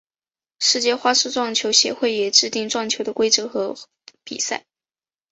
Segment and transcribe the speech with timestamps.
[0.57, 3.75] 世界花式撞球协会也制定撞球的规则和
[4.23, 4.65] 比赛。